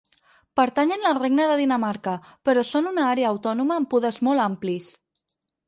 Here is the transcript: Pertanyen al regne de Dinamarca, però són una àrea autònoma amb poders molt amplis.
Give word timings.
Pertanyen 0.59 1.03
al 1.09 1.17
regne 1.19 1.45
de 1.51 1.57
Dinamarca, 1.59 2.15
però 2.49 2.65
són 2.71 2.89
una 2.95 3.05
àrea 3.13 3.29
autònoma 3.35 3.79
amb 3.81 3.93
poders 3.95 4.21
molt 4.31 4.49
amplis. 4.51 4.93